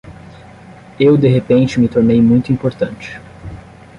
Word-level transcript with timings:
Eu 0.99 1.15
de 1.15 1.27
repente 1.27 1.79
me 1.79 1.87
tornei 1.87 2.19
muito 2.19 2.51
importante. 2.51 3.21